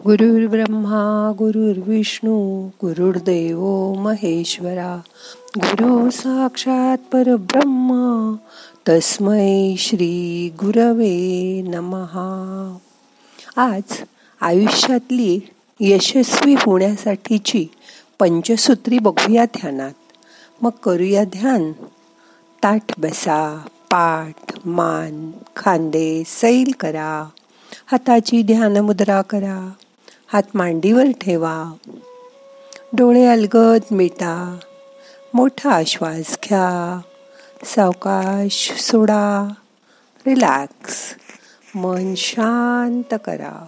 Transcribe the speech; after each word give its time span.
गुरुर्ब्रह्मा 0.00 1.32
गुरुर्विष्णू 1.38 2.66
गुरुर्देव 2.66 3.92
महेश्वरा 3.94 5.00
गुरु 5.56 6.10
साक्षात 6.10 6.98
परब्रह्म 7.12 8.34
तस्मै 8.88 9.74
श्री 9.78 10.50
गुरवे 10.54 11.62
नमहा 11.62 12.76
आज 13.56 14.02
आयुष्यातली 14.40 15.40
यशस्वी 15.80 16.54
होण्यासाठीची 16.54 17.66
पंचसूत्री 18.18 18.98
बघूया 18.98 19.44
ध्यानात. 19.44 19.92
मग 20.62 20.70
करूया 20.70 21.24
ध्यान. 21.24 21.72
ताठ 22.62 23.00
बसा 23.00 23.66
पाठ 23.90 24.58
मान 24.64 25.30
खांदे 25.56 26.22
सैल 26.26 26.72
करा. 26.80 27.28
हाताची 27.86 28.42
ध्यान 28.42 28.76
मुद्रा 28.76 29.22
करा. 29.22 29.70
हात 30.32 30.42
मांडीवर 30.54 31.04
ठेवा. 31.20 31.72
डोळे 32.92 33.26
अलगद 33.26 33.80
मिटा. 33.90 34.58
मोठा 35.34 35.82
श्वास 35.86 36.38
घ्या. 36.44 37.00
सावकाश 37.64 38.72
सोडा. 38.72 39.52
रिलॅक्स. 40.26 41.14
मन 41.74 42.14
शांत 42.14 43.14
करा. 43.24 43.66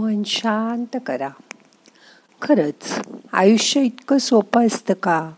मन 0.00 0.22
शांत 0.26 0.96
करा. 1.06 1.28
खरंच 2.42 3.00
आयुष्य 3.32 3.82
इतकं 3.82 4.18
सोपं 4.18 4.66
असतं 4.66 4.94
का? 4.94 5.30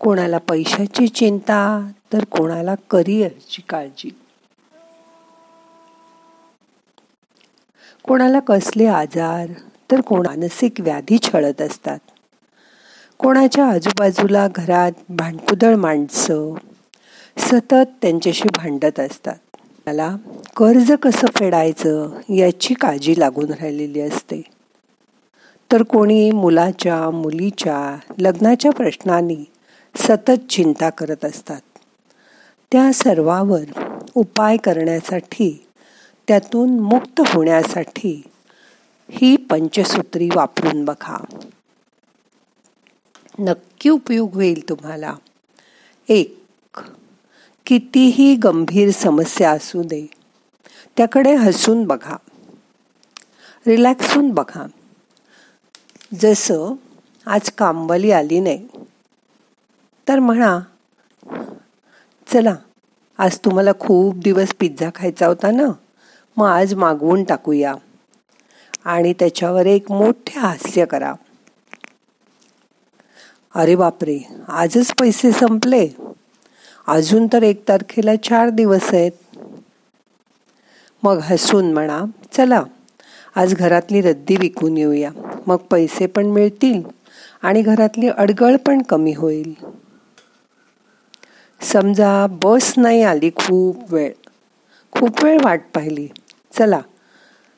कोणाला 0.00 0.38
पैशाची 0.38 1.08
चिंता 1.08 1.90
तर 2.12 2.24
कोणाला 2.24 2.74
करिअरची 2.90 3.62
काळजी. 3.62 4.10
कोणाला 8.02 8.40
कसले 8.40 8.86
आजार 8.86 9.46
तर 9.90 10.00
कोण 10.00 10.26
मानसिक 10.26 10.72
व्याधी 10.78 11.18
छळत 11.22 11.62
असतात. 11.62 11.98
कोणाच्या 13.18 13.66
आजूबाजूला 13.66 14.48
घरात 14.48 14.92
भांडकुदळ 15.08 15.74
माणसं 15.74 16.54
सतत 17.38 17.86
त्यांच्याशी 18.02 18.48
भांडत 18.56 19.00
असतात. 19.00 19.36
त्याला 19.88 20.16
कर्ज 20.56 20.92
कसं 20.92 21.26
फेडायचं 21.38 22.10
याची 22.28 22.74
काळजी 22.74 23.14
लागून 23.18 23.50
राहिलेली 23.50 24.00
असते. 24.00 24.42
तर 25.72 25.82
कोणी 25.82 26.30
मुलाच्या 26.30 27.10
मुलीच्या 27.10 27.98
लग्नाच्या 28.18 28.72
प्रश्नांनी 28.72 29.44
सतत 29.96 30.50
चिंता 30.50 30.90
करत 30.90 31.24
असतात. 31.24 31.60
त्या 32.72 32.92
सर्वावर 32.92 33.94
उपाय 34.14 34.56
करण्यासाठी 34.56 35.66
त्यातून 36.28 36.80
मुक्त 36.80 37.20
होण्यासाठी 37.20 38.22
ही 39.10 39.36
पंचसूत्री 39.36 40.28
वापरून 40.34 40.84
बघा. 40.84 41.24
नक्की 43.38 43.88
उपयोग 43.88 44.34
होईल 44.34 44.68
तुम्हाला. 44.68 45.14
एक 46.08 46.37
कितीही 47.68 48.34
गंभीर 48.34 48.90
समस्या 48.90 49.50
असू 49.50 49.82
दे 49.82 50.06
त्याकडे 50.96 51.34
हसून 51.34 51.84
बघा. 51.84 52.16
रिलॅक्स 53.66 54.14
होऊन 54.14 54.30
बघा. 54.30 54.66
जसं 56.20 56.74
आज 57.26 57.50
कामवाली 57.50 58.10
आली 58.10 58.40
नाही 58.40 58.68
तर 60.08 60.18
म्हणा 60.18 60.58
चला 62.26 62.54
आज 63.18 63.38
तुम्हाला 63.38 63.70
खूप 63.80 64.16
दिवस 64.16 64.54
पिझ्झा 64.60 64.90
खायचा 64.94 65.26
होता 65.26 65.50
ना 65.50 65.66
मग 66.36 66.48
आज 66.48 66.74
मागवून 66.74 67.24
टाकूया. 67.24 67.74
आणि 68.84 69.12
त्याच्यावर 69.12 69.66
एक 69.66 69.92
मोठे 69.92 70.38
हास्य 70.38 70.84
करा. 70.84 71.14
अरे 73.54 73.76
बापरे 73.76 74.18
आजच 74.48 74.92
पैसे 75.00 75.32
संपले. 75.32 75.88
अजून 76.88 77.26
तर 77.32 77.42
एक 77.42 77.62
तारखेला 77.68 78.14
चार 78.16 78.50
दिवस 78.50 78.92
आहेत. 78.94 79.12
मग 81.02 81.18
हसून 81.22 81.72
म्हणा 81.72 82.04
चला 82.32 82.62
आज 83.36 83.54
घरातली 83.54 84.00
रद्दी 84.00 84.36
विकून 84.36 84.76
येऊया. 84.76 85.10
मग 85.46 85.56
पैसे 85.70 86.06
पण 86.06 86.26
मिळतील 86.26 86.82
आणि 87.42 87.62
घरातली 87.62 88.08
अडगळ 88.08 88.56
पण 88.56 88.82
कमी 88.82 89.12
होईल. 89.12 89.52
समजा 91.60 92.10
बस 92.42 92.72
नाही 92.76 93.02
आली 93.02 93.30
खूप 93.36 93.92
वेळ. 93.92 94.12
खूप 94.92 95.24
वेळ 95.24 95.38
वाट 95.44 95.60
पाहिली. 95.74 96.06
चला 96.52 96.80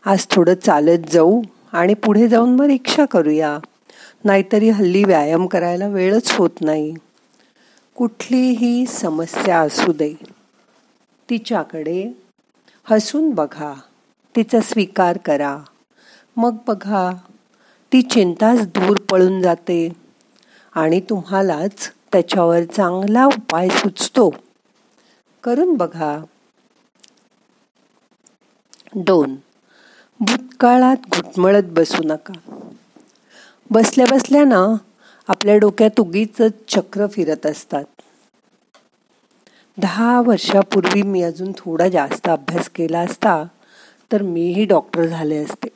आज 0.04 0.26
थोडं 0.30 0.54
चालत 0.54 1.10
जाऊ 1.12 1.40
आणि 1.72 1.94
पुढे 1.94 2.28
जाऊन 2.28 2.54
मग 2.56 2.64
रिक्षा 2.64 3.04
करूया. 3.04 3.58
नाहीतरी 4.24 4.68
हल्ली 4.70 5.04
व्यायाम 5.04 5.46
करायला 5.46 5.88
वेळच 5.88 6.30
होत 6.32 6.60
नाही. 6.60 6.94
कुठलीही 7.96 8.86
समस्या 8.86 9.60
असू 9.60 9.92
दे. 9.92 10.14
तिच्याकडे 11.30 12.12
हसून 12.84 13.30
बघा. 13.30 13.74
तिचा 14.36 14.60
स्वीकार 14.60 15.18
करा. 15.18 15.58
मग 16.36 16.56
बघा 16.66 17.10
ती 17.92 18.02
चिंताच 18.02 18.66
दूर 18.66 18.96
पळून 19.10 19.42
जाते 19.42 19.88
आणि 20.72 21.00
तुम्हालाच 21.00 21.90
त्याच्यावर 22.12 22.64
चांगला 22.64 23.24
उपाय 23.24 23.68
सुचतो. 23.68 24.30
करून 25.44 25.74
बघा. 25.74 26.24
दोन 28.96 29.36
भूतकाळात 30.20 30.96
घुटमळत 30.96 31.62
बसू 31.62 32.02
नका. 32.04 32.32
बसल्या 33.70 34.06
बसल्या 34.10 34.44
ना 34.44 34.66
आपल्या 35.28 35.56
डोक्यात 35.56 36.00
उगीच 36.00 36.42
चक्र 36.68 37.06
फिरत 37.06 37.46
असतात. 37.46 37.84
दहा 39.78 40.20
वर्षापूर्वी 40.20 41.02
मी 41.02 41.22
अजून 41.22 41.52
थोडा 41.58 41.88
जास्त 41.88 42.28
अभ्यास 42.28 42.68
केला 42.68 43.00
असता 43.00 43.42
तर 44.12 44.22
मीही 44.22 44.64
डॉक्टर 44.64 45.06
झाले 45.06 45.36
असते. 45.36 45.68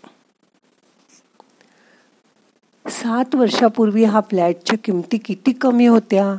सात 2.86 3.34
वर्षापूर्वी 3.34 4.04
हा 4.04 4.20
फ्लॅटच्या 4.20 4.78
किमती 4.84 5.18
किती 5.18 5.52
कमी 5.52 5.86
होत्या? 5.86 6.34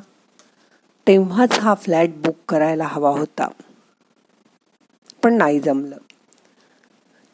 तेव्हाच 1.07 1.59
हा 1.59 1.73
फ्लॅट 1.75 2.09
बुक 2.15 2.35
करायला 2.49 2.85
हवा 2.85 3.09
होता. 3.09 3.47
पण 5.23 5.33
नाही 5.33 5.59
जमलं. 5.59 5.97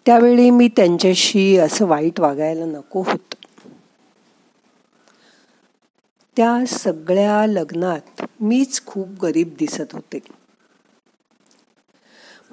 त्यावेळी 0.05 0.49
मी 0.49 0.67
त्यांच्याशी 0.67 1.57
असं 1.57 1.85
वाईट 1.87 2.19
वागायला 2.19 2.65
नको 2.65 3.01
होतं. 3.01 3.30
त्या 6.37 6.65
सगळ्या 6.67 7.47
लग्नात 7.47 8.21
मीच 8.39 8.85
खूप 8.85 9.07
गरीब 9.21 9.49
दिसत 9.59 9.93
होते. 9.93 10.19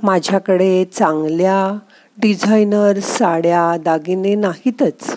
माझ्याकडे 0.02 0.84
चांगल्या 0.84 1.78
डिझायनर 2.19 3.00
साड्या 3.00 3.76
दागिने 3.82 4.34
नाहीतच. 4.34 5.16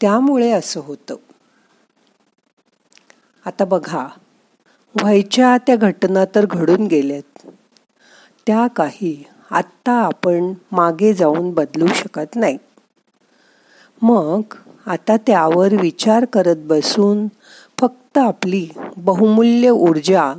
त्यामुळे 0.00 0.50
असं 0.50 0.80
होतं. 0.80 1.14
आता 3.46 3.64
बघा 3.64 4.08
व्हायच्या 4.94 5.56
त्या 5.66 5.76
घटना 5.76 6.24
तर 6.34 6.46
घडून 6.46 6.86
गेल्यात. 6.86 7.46
त्या 8.46 8.66
काही 8.66 9.24
आत्ता 9.50 9.92
आपण 9.92 10.52
मागे 10.72 11.14
जाऊन 11.14 11.50
बदलू 11.50 11.86
शकत 11.86 12.36
नाही. 12.36 12.58
मग 14.02 14.40
आता 14.86 15.16
त्यावर 15.16 15.74
विचार 15.80 16.24
करत 16.24 16.56
बसून 16.56 17.26
फक्त 17.80 18.18
आपली 18.18 18.68
बहुमूल्य 18.96 19.70
ऊर्जा 19.70 20.34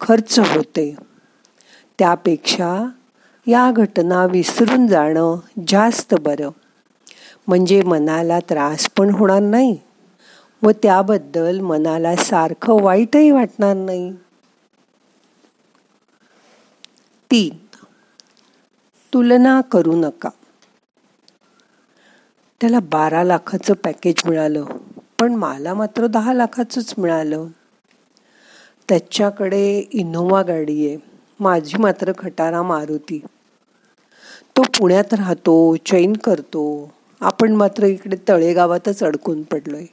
खर्च 0.00 0.38
होते. 0.38 0.96
त्यापेक्षा 1.98 2.88
या 3.46 3.70
घटना 3.70 4.26
विसरून 4.26 4.86
जाणं 4.86 5.36
जास्त 5.68 6.14
बरं. 6.20 6.50
म्हणजे 7.46 7.82
मनाला 7.82 8.38
त्रास 8.40 8.88
पण 8.98 9.10
होणार 9.10 9.40
नाही 9.40 9.78
व 10.62 10.70
त्याबद्दल 10.70 11.60
मनाला 11.60 12.16
सारखं 12.16 12.82
वाईटही 12.82 13.30
वाटणार 13.30 13.76
नाही. 13.76 14.12
तीन. 17.30 17.56
तुलना 19.14 19.60
करू 19.60 19.96
नका. 19.96 20.28
त्याला 22.60 22.80
बारा 22.80 23.24
लाखाचं 23.24 23.74
पॅकेज 23.74 24.14
मिळालं. 24.26 24.64
पण 25.20 25.34
मला 25.34 25.74
मात्र 25.74 26.06
दहा 26.06 26.32
लाखाचंच 26.32 26.94
मिळालं. 26.98 27.46
त्याच्याकडे 28.88 29.84
इनोवा 29.92 30.42
गाडी 30.42 30.88
आहे. 30.88 30.96
माझी 31.40 31.78
मात्र 31.78 32.12
खटारा 32.18 32.62
मारुती. 32.62 33.18
तो 34.56 34.62
पुण्यात 34.62 35.14
राहतो 35.14 35.76
चैन 35.86 36.12
करतो. 36.12 36.92
आपण 37.20 37.52
मात्र 37.52 37.84
इकडे 37.84 38.16
तळेगावातच 38.28 39.02
अडकून 39.02 39.42
पडलोय. 39.42 39.84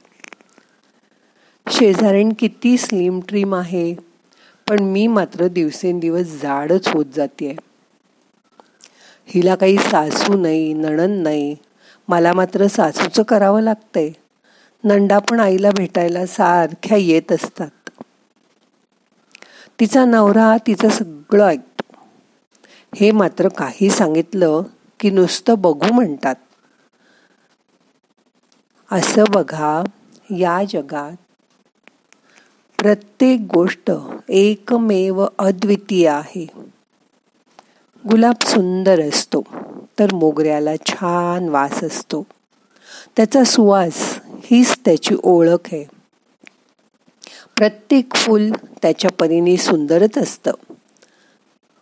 शेजारीण 1.70 2.32
किती 2.38 2.78
स्लिम 2.78 3.20
ट्रीम 3.28 3.54
आहे. 3.54 3.94
पण 4.68 4.78
मी 4.78 5.06
मात्र 5.06 5.48
दिवसेंदिवस 5.48 6.26
जाडच 6.42 6.88
होत 6.88 7.04
जाते 7.14 7.56
हिला 9.26 9.54
काही 9.54 9.76
सासू 9.78 10.36
नाही 10.36 10.72
नणन 10.72 11.10
नाही. 11.10 11.56
मला 12.08 12.32
मात्र 12.32 12.66
सासूचं 12.66 13.22
करावं 13.22 13.60
लागतंय. 13.60 14.10
नंडा 14.84 15.18
पण 15.18 15.40
आईला 15.40 15.70
भेटायला 15.70 16.26
सारख्या 16.26 16.98
येत 16.98 17.32
असतात. 17.32 17.70
तिचा 19.80 20.04
नवरा 20.04 20.56
तिचं 20.66 20.88
सगळं 20.88 21.46
ऐकतो. 21.46 21.96
हे 22.94 23.10
मात्र 23.10 23.48
काही 23.48 23.90
सांगितलं 23.90 24.62
की 25.00 25.10
नुसतं 25.10 25.54
बघू 25.58 25.92
म्हणतात. 25.92 26.34
असं 28.92 29.24
बघा 29.34 29.82
या 30.30 30.64
जगात 30.64 31.16
प्रत्येक 32.78 33.40
गोष्ट 33.54 33.90
एकमेव 34.28 35.26
अद्वितीय 35.38 36.08
आहे. 36.08 36.46
गुलाब 38.10 38.34
सुंदर 38.44 39.08
असतो. 39.08 39.42
तर 39.98 40.14
मोगऱ्याला 40.14 40.76
छान 40.76 41.48
वास 41.48 41.84
असतो. 41.84 42.26
त्याचा 43.16 43.44
सुवास 43.44 44.20
हीच 44.44 44.78
त्याची 44.84 45.14
ओळख 45.22 45.68
आहे. 45.72 45.84
प्रत्येक 47.56 48.14
फूल 48.14 48.50
त्याच्या 48.82 49.10
परीने 49.10 49.56
सुंदरच 49.56 50.18
असतं. 50.18 50.50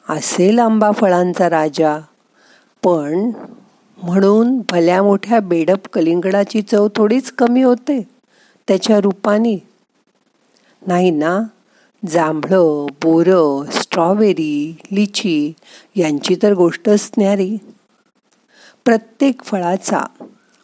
असेल 0.09 0.59
आंबा 0.59 0.91
फळांचा 0.93 1.51
राजा 1.51 1.99
पण 2.83 3.31
म्हणून 4.03 4.61
भल्या 4.71 5.03
मोठ्या 5.03 5.41
बेडप 5.41 5.89
कलिंगडाची 5.93 6.63
चव 6.63 6.89
थोडीच 6.97 7.31
कमी 7.31 7.63
होते 7.63 8.09
त्याच्या 8.69 9.01
रूपाने. 9.01 9.57
नाही 10.87 11.11
ना 11.11 11.41
जांभळं 12.09 12.87
बोरं 13.03 13.71
स्ट्रॉबेरी 13.71 14.77
लिची 14.93 15.53
यांची 15.97 16.37
तर 16.43 16.55
गोष्टच 16.55 17.11
न्यारी. 17.19 17.57
प्रत्येक 18.85 19.43
फळाचा 19.45 20.01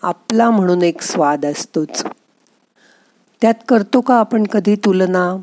आपला 0.02 0.50
म्हणून 0.50 0.82
एक 0.82 1.02
स्वाद 1.02 1.46
असतोच. 1.46 2.05
त्यात 3.43 3.55
करतो 3.69 4.00
का 4.00 4.14
आपण 4.14 4.44
कधी 4.44 4.76
तुलना? 4.76 5.37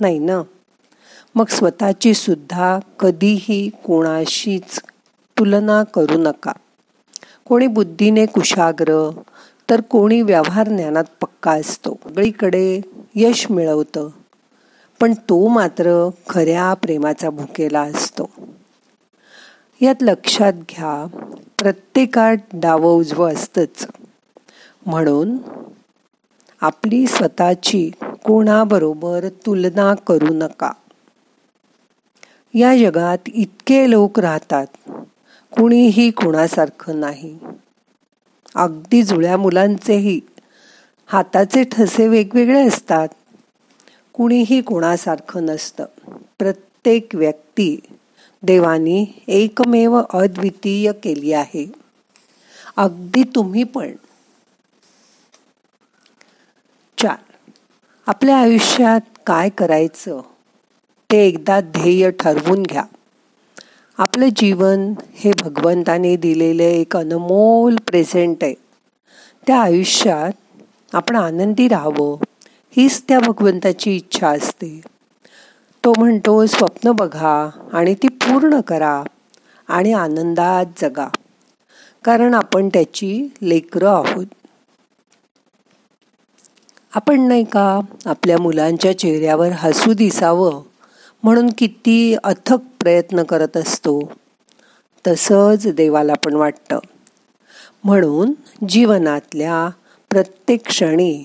नाही 0.00 0.18
ना? 0.18 0.42
मग 1.34 1.44
स्वतःची 1.46 2.14
सुद्धा 2.14 2.78
कधीही 3.00 3.70
कोणाशीच 3.84 4.80
तुलना 5.38 5.82
करू 5.82 6.18
नका. 6.18 6.52
कोणी 7.48 7.66
बुद्धीने 7.66 8.26
कुशाग्र 8.26 9.10
तर 9.70 9.80
कोणी 9.80 10.22
व्यवहार 10.22 10.68
ज्ञानात 10.68 11.04
पक्का 11.20 11.50
असतो. 11.50 11.96
सगळीकडे 12.04 12.80
यश 13.14 13.50
मिळवतं. 13.50 14.08
पण 15.00 15.14
तो 15.14 15.48
मात्र 15.48 16.08
खऱ्या 16.28 16.74
प्रेमाचा 16.74 17.30
भुकेला 17.30 17.80
असतो. 17.80 18.30
यात 19.82 20.02
लक्षात 20.02 20.52
घ्या 20.52 21.06
प्रत्येकात 21.58 22.36
डाव 22.52 22.84
उजवं 22.86 23.32
असतंच. 23.32 23.86
म्हणून 24.86 25.36
आपली 26.60 27.06
स्वतःची 27.06 27.90
कोणाबरोबर 28.02 29.28
तुलना 29.28 29.94
करू 29.94 30.34
नका. 30.34 30.72
या 32.54 32.76
जगात 32.76 33.18
इतके 33.34 33.90
लोक 33.90 34.20
राहतात 34.20 34.66
कुणीही 35.52 36.10
कोणासारखं 36.10 37.00
नाही. 37.00 37.38
अगदी 38.54 39.02
जुळ्या 39.02 39.36
मुलांचेही 39.36 40.20
हाताचे 41.06 41.64
ठसे 41.64 42.08
वेगवेगळे 42.08 42.66
असतात. 42.66 43.08
कुणीही 44.12 44.60
कोणासारखं 44.60 45.44
नसतं. 45.44 45.84
प्रत्येक 46.38 47.08
व्यक्ती 47.14 47.80
देवानी 48.42 49.06
एकमेव 49.28 50.00
अद्वितीय 50.14 50.92
केली 50.92 51.32
आहे. 51.32 51.72
अगदी 52.76 53.22
तुम्ही 53.22 53.64
पण. 53.64 53.92
चार 56.98 57.16
आपल्या 58.06 58.36
आयुष्यात 58.36 59.00
काय 59.26 59.48
करायचं? 59.48 60.20
ते 61.10 61.26
एकदा 61.26 61.60
ध्येय 61.60 62.10
ठरवून 62.10 62.62
घ्या. 62.62 62.84
आपलं 63.98 64.28
जीवन 64.36 64.94
हे 65.14 65.30
भगवंताने 65.40 66.16
दिलेले 66.16 66.72
एक 66.72 66.96
अनमोल 66.96 67.76
प्रेझेंट 67.76 68.44
आहे. 68.44 68.54
त्या 69.46 69.60
आयुष्यात 69.60 70.62
आपण 70.92 71.16
आनंदी 71.16 71.68
राहावं 71.68 72.16
हीच 72.76 73.02
त्या 73.08 73.18
भगवंताची 73.18 73.96
इच्छा 73.96 74.28
असते. 74.28 74.80
तो 75.84 75.92
म्हणतो 75.98 76.46
स्वप्न 76.46 76.92
बघा 76.92 77.50
आणि 77.72 77.94
ती 77.94 78.08
पूर्ण 78.08 78.60
करा 78.60 79.02
आणि 79.68 79.92
आनंदात 79.92 80.64
जगा 80.82 81.08
कारण 82.04 82.34
आपण 82.34 82.68
त्याची 82.68 83.28
लेकरं 83.42 83.88
आहोत. 83.88 84.26
आपण 86.94 87.20
नाही 87.20 87.44
का 87.44 87.80
आपल्या 88.06 88.38
मुलांच्या 88.38 88.98
चेहऱ्यावर 88.98 89.48
हसू 89.52 89.92
दिसावं 89.92 90.62
म्हणून 91.22 91.50
किती 91.58 92.16
अथक 92.24 92.58
प्रयत्न 92.80 93.22
करत 93.22 93.56
असतो. 93.56 94.12
तसंच 95.06 95.66
देवाला 95.66 96.14
पण 96.14 96.34
वाटतं. 96.34 96.78
म्हणून 97.84 98.32
जीवनातल्या 98.68 99.68
प्रत्येक 100.10 100.66
क्षणी 100.66 101.24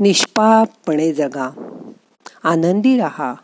निष्पापपणे 0.00 1.12
जगा. 1.12 1.50
आनंदी 2.44 2.96
रहा. 2.98 3.34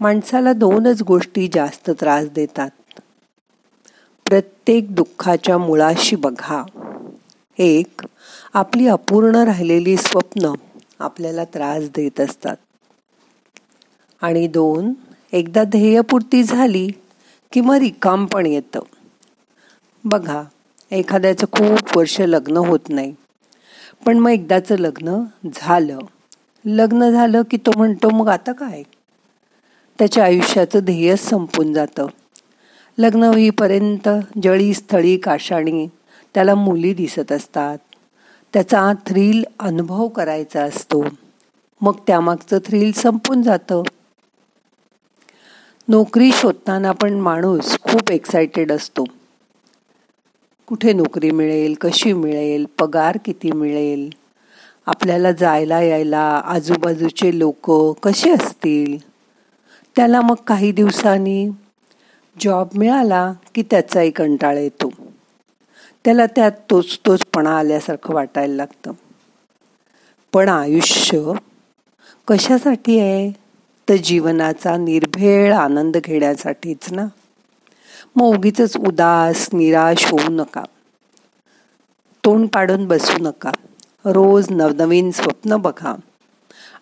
माणसाला 0.00 0.52
दोनच 0.52 1.02
गोष्टी 1.02 1.48
जास्त 1.54 1.90
त्रास 1.90 2.28
देतात. 2.28 2.70
प्रत्येक 4.26 4.94
दुःखाच्या 4.94 5.58
मुळाशी 5.58 6.16
बघा. 6.16 6.62
एक 7.58 8.02
आपली 8.54 8.86
अपूर्ण 8.86 9.36
राहिलेली 9.36 9.96
स्वप्न 9.96 10.52
आपल्याला 10.98 11.44
त्रास 11.44 11.84
देत 11.84 12.20
असतात. 12.20 12.56
आणि 14.22 14.46
दोन 14.46 14.92
एकदा 15.32 15.64
ध्येयपूर्ती 15.64 16.42
झाली 16.42 16.88
की 17.52 17.60
मग 17.60 17.74
रिकाम 17.74 18.26
पण 18.26 18.46
येतं. 18.46 18.80
बघा 20.04 20.42
एखाद्याचं 20.90 21.46
खूप 21.52 21.98
वर्ष 21.98 22.20
लग्न 22.20 22.56
होत 22.56 22.88
नाही. 22.88 23.14
पण 24.06 24.18
मग 24.18 24.30
एकदाचं 24.30 24.78
लग्न 24.78 25.22
झालं. 25.54 25.98
लग्न 26.64 27.10
झालं 27.10 27.42
की 27.50 27.56
तो 27.56 27.70
म्हणतो 27.76 28.10
मग 28.10 28.28
आता 28.28 28.52
काय? 28.52 28.82
त्याच्या 30.00 30.24
आयुष्याचं 30.24 30.78
ध्येय 30.78 31.16
संपून 31.16 31.72
जातं. 31.72 32.06
लग्न 32.98 33.22
होईपर्यंत 33.22 34.08
जळी 34.42 34.74
स्थळी 34.74 35.16
काशाणी 35.16 35.86
त्याला 36.34 36.54
मुली 36.54 36.94
दिसत 36.94 37.32
असतात. 37.32 37.78
त्याचा 38.52 38.92
थ्रिल 39.06 39.44
अनुभव 39.58 40.08
करायचा 40.08 40.62
असतो. 40.62 41.04
मग 41.80 41.92
त्यामागचं 42.06 42.58
थ्रिल 42.58 42.92
संपून 42.92 43.42
जातं. 43.42 43.82
नोकरी 45.88 46.30
शोधताना 46.32 46.92
पण 46.92 47.14
माणूस 47.14 47.78
खूप 47.80 48.10
एक्सायटेड 48.10 48.72
असतो. 48.72 49.04
कुठे 50.66 50.92
नोकरी 50.92 51.30
मिळेल 51.30 51.74
कशी 51.80 52.12
मिळेल 52.12 52.66
पगार 52.78 53.18
किती 53.24 53.52
मिळेल 53.52 54.10
आपल्याला 54.86 55.32
जायला 55.32 55.80
यायला 55.82 56.42
आजूबाजूचे 56.44 57.38
लोक 57.38 57.70
कसे 58.02 58.30
असतील? 58.30 59.09
त्याला 59.96 60.20
मग 60.20 60.34
काही 60.46 60.72
दिवसांनी 60.72 61.48
जॉब 62.40 62.68
मिळाला 62.74 63.32
की 63.54 63.62
त्याचाही 63.62 64.10
कंटाळा 64.10 64.60
येतो. 64.60 64.92
त्याला 66.04 66.26
त्यात 66.26 66.52
तोच 66.70 66.98
तोचपणा 67.06 67.58
आल्यासारखं 67.58 68.14
वाटायला 68.14 68.54
लागतं. 68.54 68.92
पण 70.32 70.48
आयुष्य 70.48 71.32
कशासाठी 72.28 73.00
आहे? 73.00 73.30
तर 73.88 73.96
जीवनाचा 73.96 74.76
निर्भेळ 74.76 75.54
आनंद 75.54 75.96
घेण्यासाठीच 75.96 76.92
ना. 76.92 77.06
मग 78.16 78.24
उगीच 78.24 78.76
उदास 78.76 79.48
निराश 79.52 80.10
होऊ 80.10 80.30
नका. 80.30 80.64
तोंड 82.24 82.48
पाडून 82.48 82.88
बसू 82.88 83.18
नका. 83.20 83.50
रोज 84.04 84.46
नवनवीन 84.50 85.10
स्वप्न 85.10 85.56
बघा. 85.56 85.94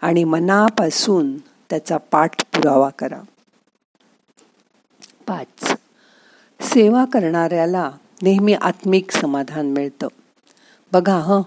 आणि 0.03 0.25
मनापासून 0.25 1.37
त्याचा 1.71 1.97
पाठपुरावा 1.97 2.91
करा. 2.99 3.21
पाच. 5.27 5.75
सेवा 6.61 7.05
करणाऱ्याला 7.05 7.91
नेहमी 8.23 8.55
आत्मिक 8.55 9.11
समाधान 9.11 9.67
मिळतं. 9.67 10.09
बघा 10.93 11.15
हं. 11.15 11.43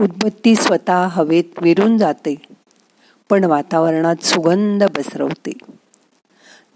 उदबत्ती 0.00 0.56
स्वतः 0.56 1.06
हवेत 1.06 1.44
विरून 1.62 1.98
जाते 1.98 2.34
पण 3.30 3.44
वातावरणात 3.44 4.24
सुगंध 4.24 4.84
पसरवते. 4.84 5.52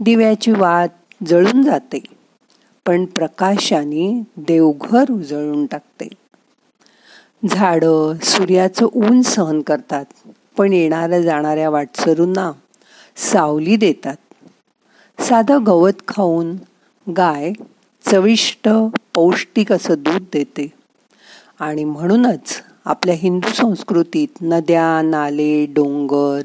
दिव्याची 0.01 0.51
वात 0.51 0.89
जळून 1.27 1.63
जाते 1.63 2.03
पण 2.87 3.05
प्रकाशाने 3.05 4.23
देवघर 4.37 5.05
उजळून 5.11 5.67
टाकते. 5.67 6.09
झाडं 7.51 8.15
सूर्याचं 8.23 8.87
ऊन 8.95 9.23
सहन 9.23 9.61
करतात 9.61 10.05
पण 10.57 10.73
येणाऱ्या 10.73 11.23
जाणाऱ्या 11.23 11.71
वाटसरूंना 11.71 12.53
सावली 13.17 13.76
देतात. 13.76 14.17
साधं 15.23 15.67
गवत 15.67 16.09
खाऊन 16.09 16.57
गाय 17.11 17.52
चविष्ट 18.11 18.69
पौष्टिक 19.14 19.73
असं 19.73 19.95
दूध 19.99 20.23
देते. 20.33 20.73
आणि 21.61 21.85
म्हणूनच 21.85 22.62
आपल्या 22.85 23.14
हिंदू 23.19 23.52
संस्कृतीत 23.52 24.29
नद्या 24.43 25.02
नाले 25.02 25.67
डोंगर 25.67 26.43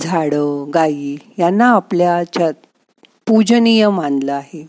झाडं 0.00 0.70
गायी 0.74 1.16
यांना 1.38 1.70
आपल्याच्या 1.70 2.50
पूजनीय 3.26 3.88
मानलं 3.88 4.32
आहे. 4.32 4.66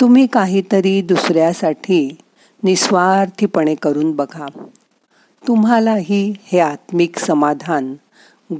तुम्ही 0.00 0.26
काहीतरी 0.26 1.02
दुसऱ्यासाठी 1.02 2.16
निस्वार्थीपणे 2.62 3.74
करून 3.74 4.12
बघा. 4.12 4.46
तुम्हालाही 5.48 6.34
हे 6.44 6.58
आत्मिक 6.58 7.18
समाधान 7.18 7.94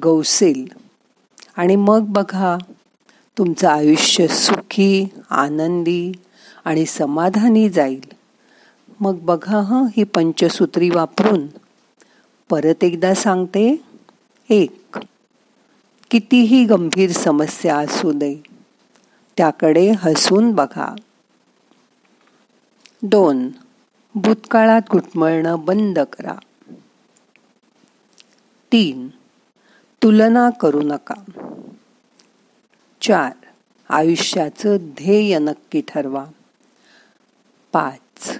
गवसेल. 0.05 0.88
आणि 1.59 1.77
मग 1.77 2.05
बघा 2.09 2.57
तुमचं 3.39 3.69
आयुष्य 3.69 4.27
सुखी 4.29 5.09
आनंदी 5.31 6.13
आणि 6.65 6.87
समाधानी 6.87 7.69
जाईल. 7.69 8.01
मग 9.01 9.19
बघा 9.19 9.61
हं 9.61 9.87
ही 9.97 10.05
पंचसूत्री 10.05 10.91
वापरून 10.91 11.47
परत 12.51 12.85
एकदा 12.85 13.15
सांगते 13.15 13.83
एक 14.51 14.99
कितीही 16.11 16.65
गंभीर 16.65 17.13
समस्या 17.13 17.77
असू 17.77 18.13
दे 18.13 18.35
त्याकडे 19.37 19.91
हसून 19.99 20.51
बघा. 20.53 20.95
दोन 23.03 23.49
भूतकाळात 24.15 24.83
घुटमळणं 24.91 25.57
बंद 25.59 25.99
करा. 25.99 26.35
तीन 28.73 29.09
तुलना 30.03 30.51
करू 30.51 30.81
नका. 30.81 31.15
चार. 33.01 33.33
आयुष्याचं 33.89 34.77
ध्येय 34.77 35.39
नक्की 35.39 35.83
ठरवा. 35.89 36.25
पाच. 37.73 38.39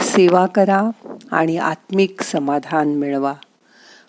सेवा 0.00 0.46
करा 0.46 0.82
आणि 1.30 1.58
आत्मिक 1.58 2.22
समाधान 2.22 2.88
मिळवा. 2.88 3.34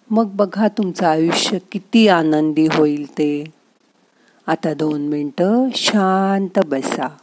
मग 0.10 0.28
बघा 0.28 0.68
तुमचं 0.68 1.06
आयुष्य 1.06 1.58
किती 1.72 2.08
आनंदी 2.08 2.68
होईल 2.72 3.12
ते. 3.12 3.54
आता 4.48 4.74
दोन 4.74 5.02
मिनटं 5.02 5.70
शांत 5.76 6.60
बसा. 6.66 7.18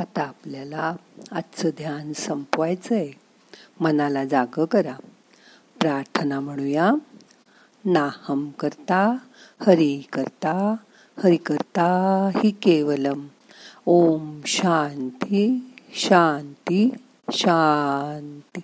आता 0.00 0.22
आपल्याला 0.22 0.96
आजचं 1.32 1.68
ध्यान 1.68 2.12
संपवायचं 2.12 2.94
आहे 2.94 3.12
मनाला 3.80 4.24
जाग 4.24 4.64
करा. 4.64 4.94
प्रार्थना 5.80 6.40
म्हणूया. 6.40 6.92
नाहम 7.84 8.50
करता 8.50 9.16
हरी 9.66 10.06
करता 10.12 10.76
हरी 11.24 11.36
करता 11.36 12.30
ही 12.44 12.50
केवलम. 12.50 13.26
ओम 13.86 14.40
शांती 14.46 15.74
शांती 15.94 16.90
शांती. 17.32 18.60